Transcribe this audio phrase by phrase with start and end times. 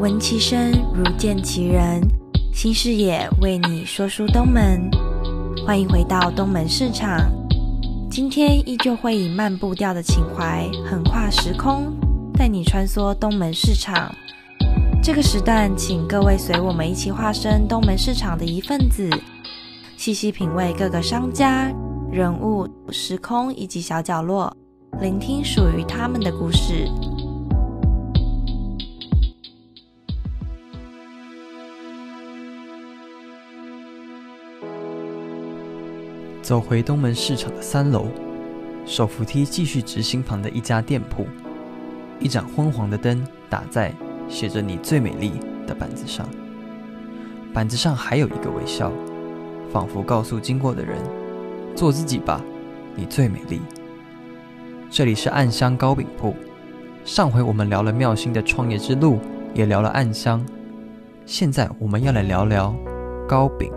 [0.00, 2.00] 闻其声如见其人，
[2.52, 4.90] 新视野为你说书东门，
[5.64, 7.30] 欢迎回到东门市场。
[8.10, 11.92] 今天依旧会以慢步调的情怀，横跨时空，
[12.36, 14.12] 带你穿梭东门市场。
[15.00, 19.08] 这个时段，请各位随我们一起化身东门市场的一份子，
[19.96, 21.72] 细细品味各个商家、
[22.10, 24.54] 人物、时空以及小角落，
[25.00, 26.88] 聆听属于他们的故事。
[36.44, 38.04] 走回东门市场的三楼，
[38.84, 41.26] 手扶梯继续直行旁的一家店铺，
[42.20, 43.90] 一盏昏黄的灯打在
[44.28, 45.32] 写着“你最美丽”
[45.66, 46.28] 的板子上，
[47.54, 48.92] 板子上还有一个微笑，
[49.72, 50.98] 仿佛告诉经过的人
[51.74, 52.42] ：“做自己吧，
[52.94, 53.62] 你最美丽。”
[54.92, 56.34] 这里是暗香糕饼铺。
[57.06, 59.18] 上回我们聊了妙心的创业之路，
[59.54, 60.44] 也聊了暗香，
[61.24, 62.76] 现在我们要来聊聊
[63.26, 63.72] 糕饼。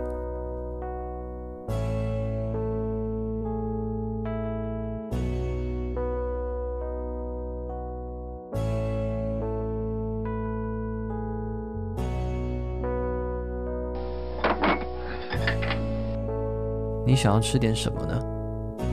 [17.08, 18.22] 你想要吃点什么呢？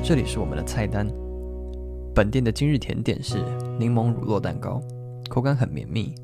[0.02, 1.05] 这里是我们的菜单。
[2.13, 3.44] 本店的今日甜点是
[3.77, 4.81] 柠檬乳酪蛋糕，
[5.27, 6.16] 口感很绵密。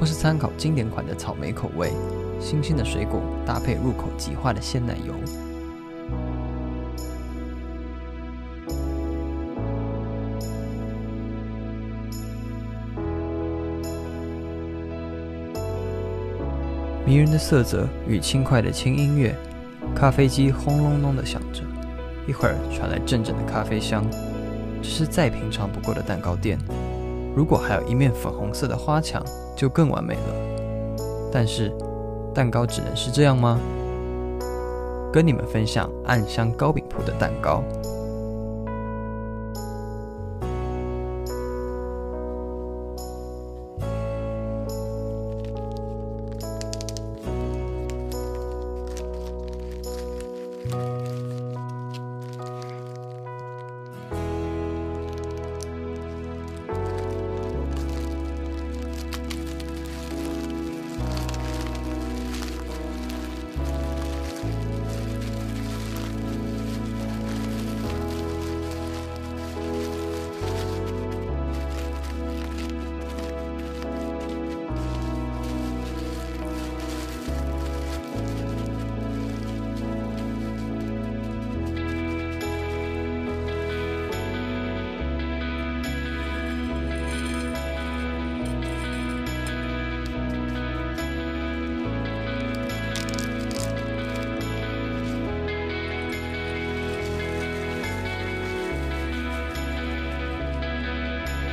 [0.00, 1.92] 或是参考经典款的草莓口味，
[2.40, 5.14] 新鲜的水果搭配入口即化的鲜奶油。
[17.06, 19.32] 迷人的色泽与轻快的轻音乐。
[19.96, 21.62] 咖啡机轰隆隆的响着，
[22.26, 24.04] 一会儿传来阵阵的咖啡香。
[24.82, 26.58] 这是再平常不过的蛋糕店，
[27.34, 29.24] 如果还有一面粉红色的花墙，
[29.56, 31.00] 就更完美了。
[31.32, 31.72] 但是，
[32.34, 33.58] 蛋糕只能是这样吗？
[35.10, 37.64] 跟你们分享暗香糕饼铺的蛋糕。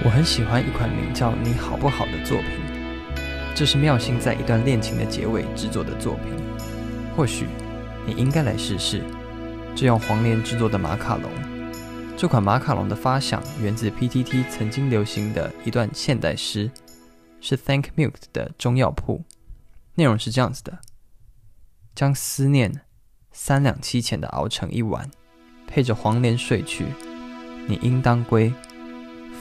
[0.06, 2.50] 我很喜欢一款名叫《你好不好》的作品，
[3.56, 6.34] 这是妙心在一段恋情的结尾制作的作品。
[7.16, 7.48] 或许
[8.06, 9.02] 你应该来试试
[9.74, 11.32] 这用黄连制作的马卡龙。
[12.18, 16.70] 这款马卡龙的发想源自 PTT 曾经流行的一段现代诗，
[17.40, 19.24] 是 Thank Milk 的中药铺。
[19.96, 20.80] 内容是这样子的：
[21.96, 22.82] 将思念
[23.32, 25.10] 三两七钱的熬成一碗，
[25.66, 26.88] 配着黄连睡去，
[27.68, 28.52] 你应当归。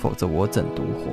[0.02, 1.12] 否则我怎独活？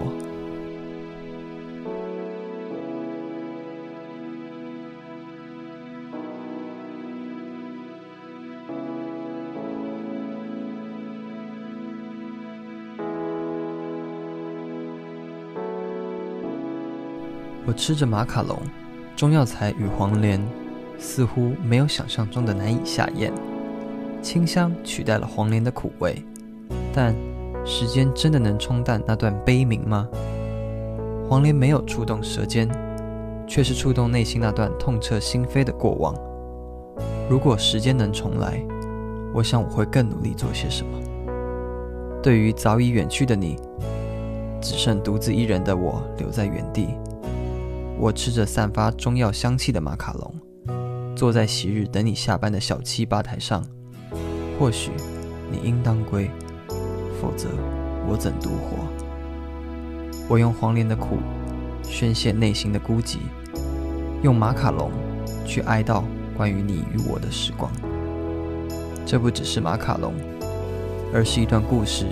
[17.67, 18.57] 我吃着马卡龙，
[19.15, 20.43] 中药材与黄连
[20.97, 23.31] 似乎没有想象中的难以下咽，
[24.23, 26.23] 清香取代了黄连的苦味，
[26.91, 27.28] 但。
[27.65, 30.07] 时间真的能冲淡那段悲鸣吗？
[31.27, 32.67] 黄连没有触动舌尖，
[33.47, 36.15] 却是触动内心那段痛彻心扉的过往。
[37.29, 38.59] 如果时间能重来，
[39.33, 40.97] 我想我会更努力做些什么。
[42.23, 43.55] 对于早已远去的你，
[44.59, 46.87] 只剩独自一人的我留在原地。
[47.99, 53.63] 我吃着散发中药香气的马卡龙，坐在昔日等你下班的小七吧台上。
[54.57, 54.91] 或许
[55.51, 56.29] 你应当归。
[57.19, 57.49] 否则，
[58.07, 58.87] 我怎独活？
[60.27, 61.17] 我用黄连的苦
[61.83, 63.17] 宣泄内心的孤寂，
[64.21, 64.91] 用马卡龙
[65.45, 66.03] 去哀悼
[66.37, 67.71] 关于你与我的时光。
[69.05, 70.13] 这不只是马卡龙，
[71.13, 72.05] 而是一段故事，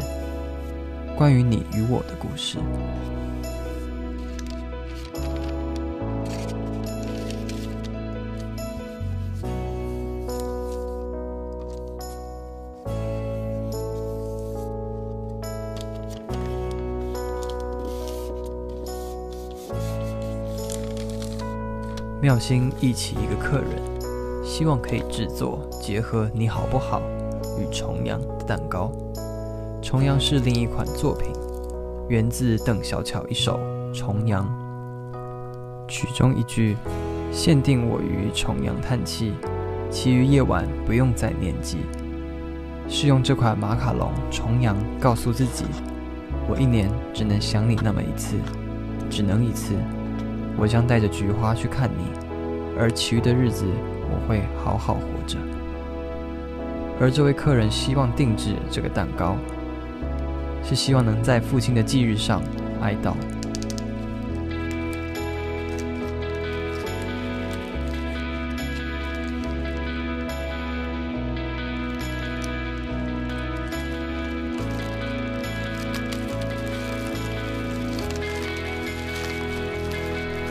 [1.16, 2.58] 关于你与我的故事。
[22.28, 23.82] 妙心忆起一个客人，
[24.44, 27.02] 希望可以制作结合“你好不好”
[27.58, 28.92] 与重阳的蛋糕。
[29.82, 31.32] 重阳是另一款作品，
[32.10, 33.58] 源自邓小巧一首
[33.94, 34.46] 《重阳》，
[35.88, 36.76] 曲中一句
[37.32, 39.32] “限定我于重阳叹气，
[39.90, 41.78] 其余夜晚不用再念记”，
[42.90, 45.64] 是用这款马卡龙重阳告诉自己：
[46.50, 48.36] 我一年只能想你那么一次，
[49.10, 49.76] 只能一次。
[50.58, 52.06] 我将带着菊花去看你，
[52.78, 53.66] 而其余的日子
[54.10, 55.38] 我会好好活着。
[57.00, 59.38] 而这位客人希望定制这个蛋糕，
[60.64, 62.42] 是希望能在父亲的忌日上
[62.82, 63.14] 哀悼。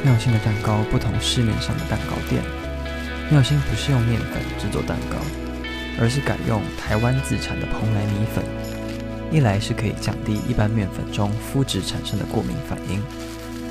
[0.07, 2.41] 妙心的蛋糕不同市面上的蛋糕店，
[3.29, 5.17] 妙心不是用面粉制作蛋糕，
[6.01, 8.45] 而是改用台湾自产的蓬莱米粉。
[9.33, 13.03] 一来是可以降低一般面粉中麸质产生的过敏反应，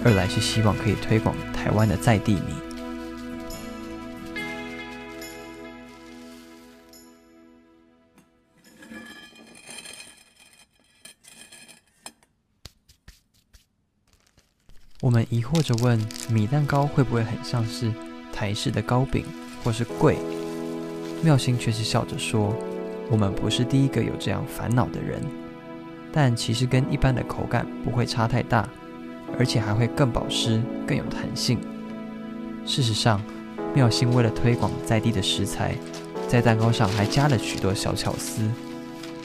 [0.03, 2.64] 二来是希望可以推广台湾的在地米。
[15.05, 17.93] 我们疑惑着问：米蛋糕会不会很像是
[18.33, 19.23] 台式的糕饼，
[19.63, 20.17] 或是贵？
[21.21, 22.55] 妙心却是笑着说
[23.11, 25.21] ：“我们不是第一个有这样烦恼的人，
[26.11, 28.67] 但其实跟一般的口感不会差太大，
[29.37, 31.59] 而且还会更保湿、更有弹性。
[32.65, 33.21] 事实上，
[33.75, 35.75] 妙心为了推广在地的食材，
[36.27, 38.41] 在蛋糕上还加了许多小巧思，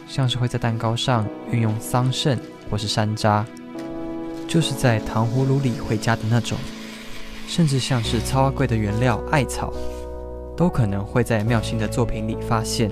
[0.06, 2.36] 像是会在蛋糕上运用桑葚
[2.70, 3.46] 或是山楂。”
[4.50, 6.58] 就是在糖葫芦里会加的那种，
[7.46, 9.72] 甚至像是超贵的原料艾草，
[10.56, 12.90] 都可能会在妙心的作品里发现。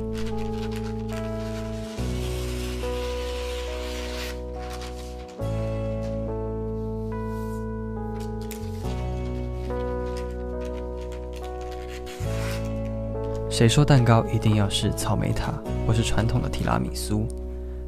[13.50, 15.52] 谁说蛋糕一定要是草莓塔
[15.84, 17.26] 或是传统的提拉米苏？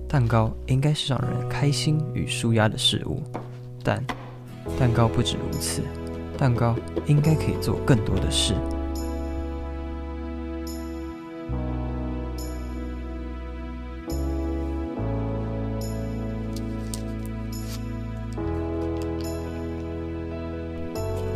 [0.08, 3.22] 蛋糕应该是让人开心与舒压的事物。
[3.82, 4.04] 但
[4.78, 5.82] 蛋糕不止如此，
[6.36, 8.54] 蛋糕应该可以做更多的事。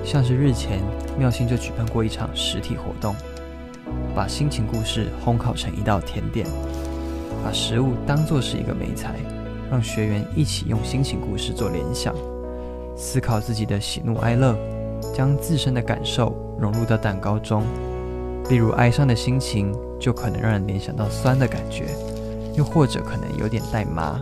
[0.04, 0.80] 像是日前
[1.18, 3.16] 妙心就举办过一场实体活动，
[4.14, 6.46] 把心情故事烘烤成一道甜点，
[7.42, 9.16] 把食物当作是一个美材，
[9.72, 12.14] 让学员一起用心情故事做联想。
[12.96, 14.56] 思考自己的喜怒哀乐，
[15.14, 17.62] 将自身的感受融入到蛋糕中。
[18.48, 21.86] 例如，哀伤的心情就可能让人联想到酸的感觉，
[22.54, 24.20] 又或者可能有点带麻。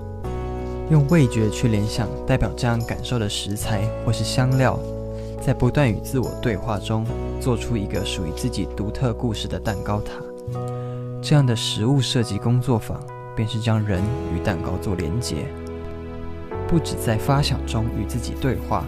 [0.91, 4.79] 用味觉去联想代表这样感受的食材或是香料，
[5.41, 7.05] 在不断与自我对话中，
[7.41, 10.12] 做出一个属于自己独特故事的蛋糕塔。
[11.23, 13.00] 这样的食物设计工作坊，
[13.35, 14.02] 便是将人
[14.35, 15.47] 与蛋糕做连结。
[16.73, 18.87] 不止在发想中与自己对话，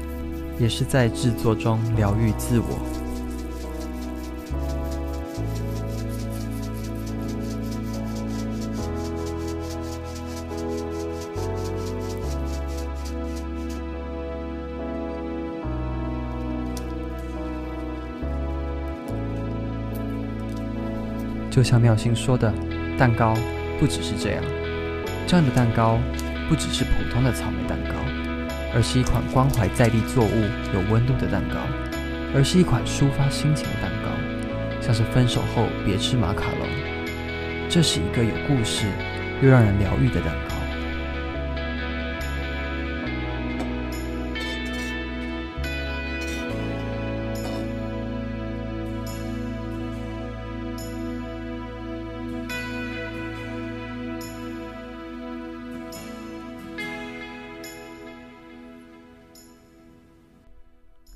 [0.58, 2.78] 也是在制作中疗愈自我。
[21.50, 22.50] 就像妙心说的，
[22.96, 23.34] 蛋糕
[23.78, 24.42] 不只是这样，
[25.26, 25.98] 这样的蛋糕。
[26.48, 27.94] 不只是普通的草莓蛋糕，
[28.74, 31.56] 而是一款关怀在地作物、有温度的蛋糕，
[32.34, 34.10] 而是一款抒发心情的蛋糕，
[34.80, 36.68] 像是分手后别吃马卡龙。
[37.68, 38.86] 这是一个有故事
[39.42, 40.53] 又让人疗愈的蛋糕。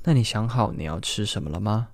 [0.08, 1.88] 那你想好你要吃什么了吗？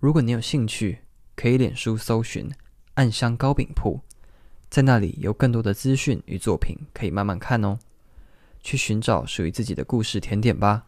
[0.00, 0.98] 如果你有兴趣，
[1.36, 2.50] 可以脸书搜寻
[2.94, 4.00] “暗香糕饼铺”，
[4.68, 7.78] 在那里有更多的资讯与作品可以慢慢看哦。
[8.64, 10.86] 去寻找属于自己的故事甜点吧。